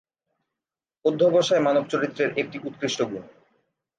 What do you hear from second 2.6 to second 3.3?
উৎকৃষ্ট গুণ।